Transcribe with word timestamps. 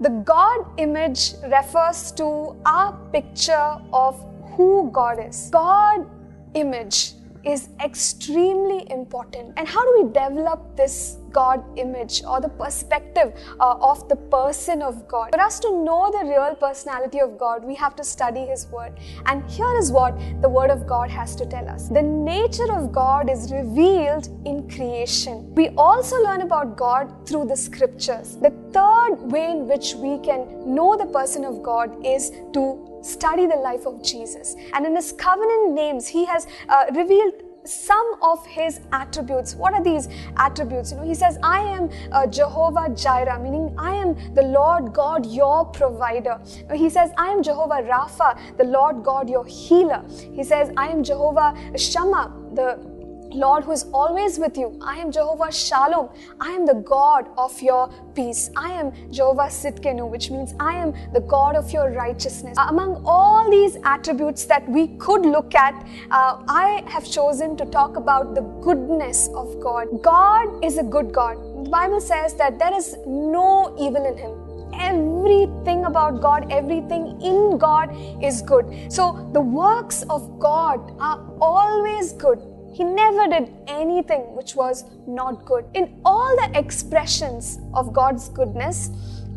The 0.00 0.10
God 0.10 0.66
image 0.78 1.34
refers 1.44 2.10
to 2.12 2.56
our 2.66 2.98
picture 3.12 3.78
of 3.92 4.20
who 4.56 4.90
God 4.92 5.20
is. 5.24 5.50
God 5.50 6.10
image 6.54 7.12
is 7.44 7.68
extremely 7.82 8.86
important. 8.90 9.52
And 9.56 9.68
how 9.68 9.84
do 9.84 10.04
we 10.04 10.12
develop 10.12 10.76
this 10.76 11.18
God 11.32 11.64
image 11.76 12.22
or 12.24 12.40
the 12.40 12.48
perspective 12.48 13.34
uh, 13.60 13.76
of 13.80 14.08
the 14.08 14.16
person 14.16 14.82
of 14.82 15.06
God? 15.08 15.30
For 15.32 15.40
us 15.40 15.58
to 15.60 15.70
know 15.84 16.10
the 16.10 16.24
real 16.28 16.54
personality 16.54 17.20
of 17.20 17.38
God, 17.38 17.64
we 17.64 17.74
have 17.74 17.96
to 17.96 18.04
study 18.04 18.46
His 18.46 18.66
Word. 18.68 18.98
And 19.26 19.48
here 19.50 19.76
is 19.76 19.90
what 19.92 20.18
the 20.40 20.48
Word 20.48 20.70
of 20.70 20.86
God 20.86 21.10
has 21.10 21.34
to 21.36 21.46
tell 21.46 21.68
us 21.68 21.88
the 21.88 22.02
nature 22.02 22.72
of 22.72 22.92
God 22.92 23.28
is 23.30 23.52
revealed 23.52 24.28
in 24.46 24.68
creation. 24.68 25.54
We 25.54 25.68
also 25.70 26.22
learn 26.22 26.40
about 26.40 26.76
God 26.76 27.26
through 27.26 27.46
the 27.46 27.56
scriptures. 27.56 28.36
The 28.36 28.50
third 28.72 29.16
way 29.30 29.50
in 29.50 29.68
which 29.68 29.94
we 29.94 30.18
can 30.18 30.74
know 30.74 30.96
the 30.96 31.06
person 31.06 31.44
of 31.44 31.62
God 31.62 32.04
is 32.04 32.30
to 32.52 32.93
study 33.04 33.46
the 33.46 33.56
life 33.56 33.86
of 33.86 34.02
Jesus. 34.02 34.56
And 34.72 34.86
in 34.86 34.96
his 34.96 35.12
covenant 35.12 35.72
names, 35.72 36.06
he 36.06 36.24
has 36.24 36.46
uh, 36.68 36.86
revealed 36.94 37.34
some 37.66 38.14
of 38.22 38.44
his 38.46 38.80
attributes. 38.92 39.54
What 39.54 39.72
are 39.72 39.82
these 39.82 40.08
attributes? 40.36 40.92
You 40.92 40.98
know, 40.98 41.04
he 41.04 41.14
says, 41.14 41.38
I 41.42 41.60
am 41.60 41.90
uh, 42.12 42.26
Jehovah 42.26 42.90
Jireh, 42.94 43.38
meaning 43.38 43.74
I 43.78 43.94
am 43.94 44.34
the 44.34 44.42
Lord 44.42 44.92
God, 44.92 45.26
your 45.26 45.64
provider. 45.66 46.38
He 46.74 46.90
says, 46.90 47.10
I 47.16 47.28
am 47.28 47.42
Jehovah 47.42 47.82
Rapha, 47.82 48.56
the 48.58 48.64
Lord 48.64 49.02
God, 49.02 49.30
your 49.30 49.46
healer. 49.46 50.04
He 50.34 50.44
says, 50.44 50.70
I 50.76 50.88
am 50.88 51.02
Jehovah 51.02 51.54
Shammah, 51.76 52.54
the 52.54 52.93
Lord 53.34 53.64
who 53.64 53.72
is 53.72 53.84
always 53.92 54.38
with 54.38 54.56
you. 54.56 54.78
I 54.80 54.98
am 54.98 55.10
Jehovah 55.10 55.50
Shalom. 55.50 56.08
I 56.40 56.50
am 56.52 56.66
the 56.66 56.74
God 56.74 57.28
of 57.36 57.60
your 57.60 57.90
peace. 58.14 58.50
I 58.56 58.72
am 58.72 58.92
Jehovah 59.10 59.48
Tsidkenu, 59.48 60.08
which 60.08 60.30
means 60.30 60.54
I 60.60 60.74
am 60.74 60.94
the 61.12 61.20
God 61.20 61.56
of 61.56 61.72
your 61.72 61.90
righteousness. 61.90 62.56
Among 62.58 63.02
all 63.04 63.50
these 63.50 63.76
attributes 63.84 64.44
that 64.44 64.68
we 64.68 64.88
could 64.98 65.26
look 65.26 65.54
at, 65.54 65.74
uh, 66.10 66.42
I 66.48 66.84
have 66.86 67.10
chosen 67.10 67.56
to 67.56 67.64
talk 67.66 67.96
about 67.96 68.34
the 68.34 68.42
goodness 68.62 69.28
of 69.34 69.60
God. 69.60 70.02
God 70.02 70.64
is 70.64 70.78
a 70.78 70.84
good 70.84 71.12
God. 71.12 71.36
The 71.64 71.70
Bible 71.70 72.00
says 72.00 72.34
that 72.34 72.58
there 72.58 72.74
is 72.74 72.96
no 73.06 73.74
evil 73.78 74.06
in 74.06 74.16
Him 74.16 74.44
everything 74.80 75.84
about 75.84 76.20
God, 76.20 76.50
everything 76.50 77.20
in 77.22 77.58
God 77.58 77.94
is 78.22 78.42
good. 78.42 78.92
So 78.92 79.30
the 79.32 79.40
works 79.40 80.02
of 80.10 80.38
God 80.40 80.96
are 81.00 81.24
always 81.40 82.12
good. 82.12 82.40
He 82.74 82.82
never 82.82 83.28
did 83.28 83.54
anything 83.68 84.34
which 84.34 84.56
was 84.56 84.84
not 85.06 85.44
good. 85.44 85.64
In 85.74 86.00
all 86.04 86.34
the 86.36 86.58
expressions 86.58 87.60
of 87.72 87.92
God's 87.92 88.28
goodness, 88.28 88.90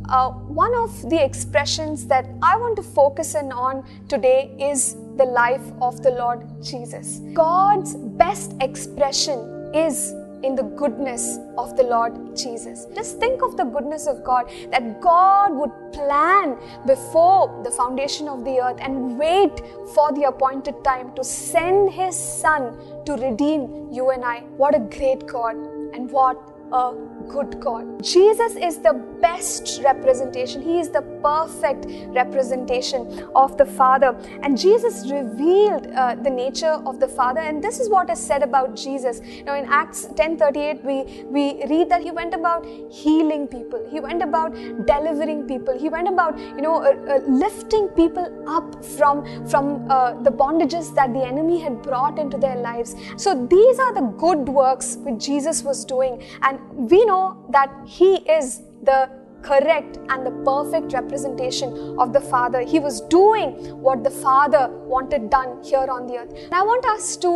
uh, 0.09 0.31
one 0.31 0.73
of 0.75 1.09
the 1.09 1.23
expressions 1.23 2.07
that 2.07 2.25
I 2.41 2.57
want 2.57 2.75
to 2.77 2.83
focus 2.83 3.35
in 3.35 3.51
on 3.51 3.85
today 4.07 4.55
is 4.59 4.95
the 5.17 5.25
life 5.25 5.61
of 5.81 6.01
the 6.01 6.11
Lord 6.11 6.63
Jesus. 6.63 7.19
God's 7.33 7.95
best 7.95 8.53
expression 8.59 9.71
is 9.75 10.15
in 10.43 10.55
the 10.55 10.63
goodness 10.63 11.39
of 11.57 11.75
the 11.75 11.83
Lord 11.83 12.35
Jesus. 12.35 12.85
Just 12.93 13.19
think 13.19 13.41
of 13.41 13.57
the 13.57 13.63
goodness 13.63 14.07
of 14.07 14.23
God 14.23 14.49
that 14.71 15.01
God 15.01 15.53
would 15.53 15.71
plan 15.93 16.57
before 16.85 17.61
the 17.63 17.71
foundation 17.71 18.27
of 18.27 18.43
the 18.43 18.59
earth 18.59 18.77
and 18.79 19.17
wait 19.17 19.61
for 19.93 20.11
the 20.13 20.23
appointed 20.23 20.83
time 20.83 21.13
to 21.15 21.23
send 21.23 21.91
His 21.91 22.15
Son 22.15 22.77
to 23.05 23.13
redeem 23.13 23.89
you 23.91 24.11
and 24.11 24.23
I. 24.23 24.41
What 24.57 24.75
a 24.75 24.79
great 24.79 25.25
God 25.27 25.55
and 25.93 26.11
what 26.11 26.56
a 26.71 26.93
good 27.27 27.59
God. 27.59 28.03
Jesus 28.03 28.55
is 28.55 28.77
the 28.77 28.93
best 29.21 29.81
representation. 29.83 30.61
He 30.61 30.79
is 30.79 30.89
the 30.89 31.01
perfect 31.21 31.85
representation 32.07 33.27
of 33.35 33.57
the 33.57 33.65
Father. 33.65 34.17
And 34.43 34.57
Jesus 34.57 35.11
revealed 35.11 35.87
uh, 35.87 36.15
the 36.15 36.29
nature 36.29 36.79
of 36.85 36.99
the 36.99 37.07
Father. 37.07 37.41
And 37.41 37.63
this 37.63 37.79
is 37.79 37.89
what 37.89 38.09
is 38.09 38.19
said 38.19 38.43
about 38.43 38.75
Jesus. 38.75 39.21
Now 39.45 39.55
in 39.55 39.65
Acts 39.65 40.05
10:38, 40.15 40.83
we, 40.83 41.23
we 41.25 41.65
read 41.65 41.89
that 41.89 42.01
he 42.01 42.11
went 42.11 42.33
about 42.33 42.65
healing 42.89 43.47
people. 43.47 43.85
He 43.89 43.99
went 43.99 44.23
about 44.23 44.53
delivering 44.85 45.47
people. 45.47 45.77
He 45.77 45.89
went 45.89 46.07
about, 46.07 46.37
you 46.37 46.61
know, 46.61 46.77
uh, 46.83 46.95
uh, 47.09 47.19
lifting 47.27 47.87
people 47.89 48.27
up 48.47 48.83
from, 48.85 49.47
from 49.47 49.89
uh, 49.89 50.21
the 50.21 50.31
bondages 50.31 50.93
that 50.95 51.13
the 51.13 51.23
enemy 51.23 51.59
had 51.59 51.81
brought 51.81 52.19
into 52.19 52.37
their 52.37 52.55
lives. 52.55 52.95
So 53.17 53.33
these 53.47 53.79
are 53.79 53.93
the 53.93 54.07
good 54.17 54.47
works 54.47 54.97
which 54.97 55.25
Jesus 55.25 55.63
was 55.63 55.83
doing. 55.85 56.21
And 56.41 56.56
we 56.73 57.05
know 57.05 57.17
know 57.17 57.45
that 57.51 57.71
He 57.85 58.15
is 58.39 58.61
the 58.83 59.09
correct 59.43 59.97
and 60.09 60.25
the 60.25 60.31
perfect 60.43 60.93
representation 60.93 61.95
of 61.99 62.11
the 62.13 62.19
Father. 62.19 62.61
He 62.61 62.79
was 62.79 63.01
doing 63.01 63.51
what 63.81 64.03
the 64.03 64.09
Father 64.09 64.67
wanted 64.93 65.29
done 65.29 65.63
here 65.63 65.87
on 65.89 66.07
the 66.07 66.17
earth. 66.17 66.33
And 66.33 66.53
I 66.53 66.63
want 66.63 66.85
us 66.85 67.15
to 67.17 67.31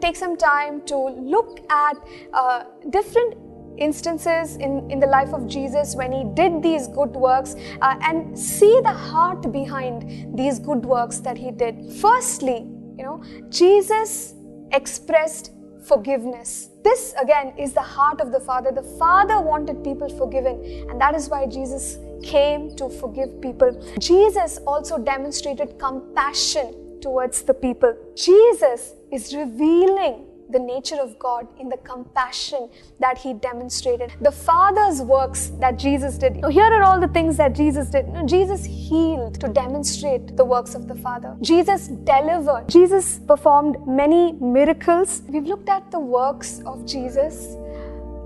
take 0.00 0.16
some 0.16 0.36
time 0.36 0.82
to 0.86 0.96
look 0.96 1.60
at 1.70 1.96
uh, 2.32 2.64
different 2.90 3.36
instances 3.78 4.56
in, 4.56 4.90
in 4.90 5.00
the 5.00 5.06
life 5.06 5.32
of 5.32 5.46
Jesus 5.48 5.94
when 5.96 6.12
he 6.12 6.24
did 6.34 6.62
these 6.62 6.86
good 6.88 7.10
works 7.10 7.56
uh, 7.80 7.96
and 8.02 8.38
see 8.38 8.80
the 8.82 8.92
heart 8.92 9.50
behind 9.52 10.36
these 10.36 10.58
good 10.58 10.84
works 10.84 11.18
that 11.20 11.36
he 11.36 11.50
did. 11.50 11.92
Firstly, 12.00 12.66
you 12.98 13.04
know, 13.04 13.22
Jesus 13.48 14.34
expressed 14.72 15.53
forgiveness. 15.86 16.70
This 16.82 17.14
again 17.20 17.54
is 17.58 17.72
the 17.72 17.82
heart 17.82 18.20
of 18.20 18.32
the 18.32 18.40
Father. 18.40 18.72
The 18.72 18.82
Father 18.98 19.40
wanted 19.40 19.82
people 19.84 20.08
forgiven, 20.08 20.86
and 20.88 21.00
that 21.00 21.14
is 21.14 21.28
why 21.28 21.46
Jesus 21.46 21.98
came 22.22 22.74
to 22.76 22.88
forgive 22.88 23.40
people. 23.40 23.72
Jesus 23.98 24.58
also 24.66 24.98
demonstrated 24.98 25.78
compassion 25.78 27.00
towards 27.00 27.42
the 27.42 27.54
people. 27.54 27.94
Jesus 28.16 28.94
is 29.12 29.34
revealing 29.34 30.26
the 30.50 30.58
nature 30.58 30.96
of 31.00 31.18
God 31.18 31.46
in 31.58 31.68
the 31.68 31.76
compassion 31.78 32.68
that 33.00 33.18
he 33.18 33.34
demonstrated. 33.34 34.12
The 34.20 34.32
Father's 34.32 35.00
works 35.00 35.52
that 35.60 35.78
Jesus 35.78 36.18
did. 36.18 36.36
Now, 36.36 36.48
here 36.48 36.64
are 36.64 36.82
all 36.82 37.00
the 37.00 37.08
things 37.08 37.36
that 37.36 37.54
Jesus 37.54 37.88
did. 37.88 38.08
Now, 38.08 38.26
Jesus 38.26 38.64
healed 38.64 39.40
to 39.40 39.48
demonstrate 39.48 40.36
the 40.36 40.44
works 40.44 40.74
of 40.74 40.88
the 40.88 40.94
Father. 40.94 41.36
Jesus 41.40 41.88
delivered. 41.88 42.68
Jesus 42.68 43.18
performed 43.20 43.76
many 43.86 44.32
miracles. 44.32 45.22
We've 45.28 45.46
looked 45.46 45.68
at 45.68 45.90
the 45.90 46.00
works 46.00 46.60
of 46.66 46.86
Jesus 46.86 47.56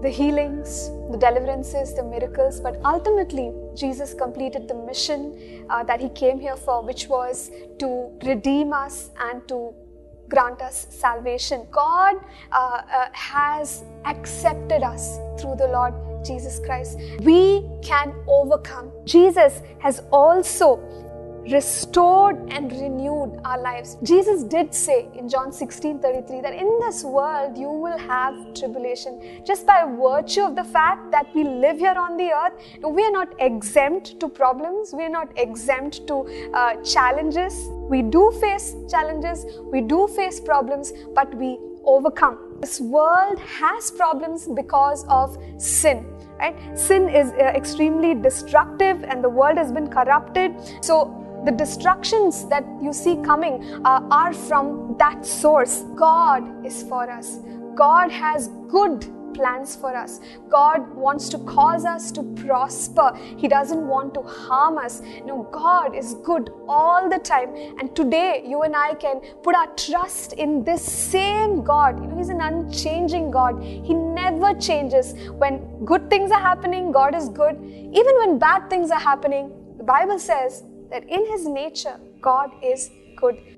the 0.03 0.09
healings, 0.09 0.91
the 1.11 1.19
deliverances, 1.19 1.93
the 1.95 2.05
miracles, 2.05 2.61
but 2.61 2.81
ultimately, 2.85 3.53
Jesus 3.75 4.15
completed 4.15 4.69
the 4.69 4.75
mission 4.75 5.67
uh, 5.69 5.83
that 5.85 6.01
He 6.01 6.09
came 6.11 6.39
here 6.39 6.57
for, 6.57 6.83
which 6.83 7.09
was 7.09 7.51
to 7.81 8.11
redeem 8.25 8.73
us 8.73 9.11
and 9.19 9.47
to 9.49 9.75
grant 10.29 10.61
us 10.63 10.87
salvation. 10.91 11.67
God 11.71 12.17
uh, 12.53 12.55
uh, 12.55 13.09
has 13.13 13.85
accepted 14.05 14.83
us 14.83 15.19
through 15.41 15.57
the 15.57 15.69
Lord 15.69 15.95
Jesus 16.25 16.59
Christ. 16.59 16.99
We 17.21 17.65
can 17.83 18.15
overcome. 18.27 18.93
Jesus 19.05 19.63
has 19.79 20.03
also 20.11 20.81
restored 21.51 22.37
and 22.51 22.71
renewed 22.73 23.41
our 23.45 23.61
lives. 23.61 23.97
Jesus 24.03 24.43
did 24.43 24.75
say 24.75 25.09
in 25.15 25.29
John 25.29 25.53
16 25.53 26.01
33 26.01 26.41
that 26.43 26.55
in 26.55 26.79
this 26.81 27.05
world 27.05 27.57
you 27.57 27.71
will 27.71 27.99
have 27.99 28.35
tribulation. 28.55 29.43
Just 29.45 29.67
by 29.67 29.85
virtue 29.85 30.43
of 30.43 30.57
the 30.57 30.65
fact 30.65 31.11
that 31.11 31.27
we 31.35 31.45
live 31.45 31.79
here 31.79 31.97
on 31.99 32.17
the 32.17 32.31
earth, 32.33 32.55
we 32.83 33.03
are 33.05 33.11
not 33.11 33.35
exempt 33.39 34.19
to 34.21 34.29
problems, 34.29 34.93
we 34.93 35.05
are 35.05 35.11
not 35.21 35.31
exempt 35.37 36.07
to 36.07 36.51
uh, 36.55 36.83
challenges. 36.83 37.69
We 37.89 38.03
do 38.03 38.31
face 38.41 38.75
challenges, 38.91 39.47
we 39.73 39.81
do 39.81 40.09
face 40.09 40.41
problems, 40.41 40.93
but 41.15 41.35
we 41.35 41.59
overcome. 41.85 42.39
This 42.61 42.81
world 42.81 43.39
has 43.39 43.91
problems 43.91 44.47
because 44.47 45.07
of 45.09 45.39
sin 45.57 46.05
right 46.39 46.57
sin 46.79 47.09
is 47.09 47.31
uh, 47.33 47.47
extremely 47.61 48.15
destructive 48.15 49.03
and 49.03 49.25
the 49.25 49.29
world 49.29 49.59
has 49.59 49.73
been 49.73 49.89
corrupted 49.89 50.55
so 50.81 51.28
the 51.49 51.57
destructions 51.57 52.47
that 52.49 52.65
you 52.83 52.93
see 52.93 53.17
coming 53.25 53.55
uh, 53.83 54.07
are 54.11 54.35
from 54.35 54.97
that 54.99 55.25
source. 55.25 55.81
God 55.95 56.67
is 56.67 56.83
for 56.83 57.11
us. 57.11 57.39
God 57.75 58.11
has 58.11 58.49
good 58.69 59.07
plans 59.33 59.75
for 59.75 59.97
us. 59.97 60.21
God 60.51 60.95
wants 60.95 61.31
to 61.31 61.39
cause 61.39 61.87
us 61.87 62.13
to 62.13 62.23
prosper. 62.43 63.17
He 63.39 63.49
doesn't 63.49 63.87
want 63.87 64.13
to 64.15 64.21
harm 64.21 64.77
us. 64.77 65.01
No, 65.25 65.49
God 65.51 65.97
is 65.97 66.15
good 66.23 66.51
all 66.69 67.09
the 67.09 67.19
time. 67.19 67.55
And 67.79 67.97
today, 67.97 68.45
you 68.47 68.63
and 68.63 68.77
I 68.77 68.93
can 68.95 69.21
put 69.43 69.55
our 69.55 69.69
trust 69.69 70.35
in 70.35 70.65
this 70.65 70.83
same 70.83 71.63
God. 71.65 71.99
You 72.03 72.09
know, 72.09 72.17
He's 72.19 72.29
an 72.29 72.43
unchanging 72.43 73.31
God. 73.31 73.63
He 73.63 73.95
never 73.95 74.53
changes. 74.53 75.15
When 75.31 75.85
good 75.87 76.11
things 76.11 76.31
are 76.31 76.41
happening, 76.41 76.93
God 76.93 77.15
is 77.15 77.31
good. 77.31 77.55
Even 77.55 78.19
when 78.19 78.39
bad 78.39 78.69
things 78.69 78.91
are 78.91 79.01
happening, 79.01 79.51
the 79.79 79.85
Bible 79.85 80.19
says 80.19 80.65
that 80.91 81.09
in 81.09 81.27
his 81.27 81.47
nature, 81.47 81.99
God 82.21 82.51
is 82.63 82.91
good. 83.17 83.58